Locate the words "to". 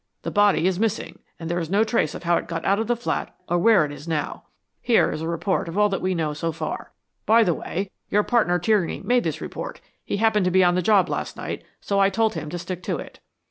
10.45-10.49, 12.49-12.57, 12.81-12.97